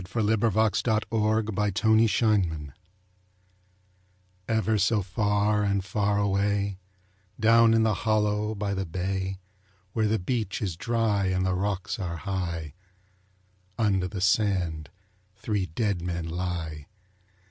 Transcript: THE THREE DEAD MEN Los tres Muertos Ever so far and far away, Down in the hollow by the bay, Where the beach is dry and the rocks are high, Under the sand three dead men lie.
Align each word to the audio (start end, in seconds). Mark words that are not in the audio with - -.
THE 0.01 0.07
THREE 0.07 0.21
DEAD 0.35 0.55
MEN 0.55 0.55
Los 0.55 0.81
tres 0.81 1.05
Muertos 1.11 2.71
Ever 4.49 4.77
so 4.79 5.03
far 5.03 5.61
and 5.61 5.85
far 5.85 6.17
away, 6.17 6.79
Down 7.39 7.75
in 7.75 7.83
the 7.83 7.93
hollow 7.93 8.55
by 8.55 8.73
the 8.73 8.87
bay, 8.87 9.37
Where 9.93 10.07
the 10.07 10.17
beach 10.17 10.59
is 10.59 10.75
dry 10.75 11.27
and 11.27 11.45
the 11.45 11.53
rocks 11.53 11.99
are 11.99 12.17
high, 12.17 12.73
Under 13.77 14.07
the 14.07 14.21
sand 14.21 14.89
three 15.35 15.67
dead 15.67 16.01
men 16.01 16.27
lie. 16.27 16.87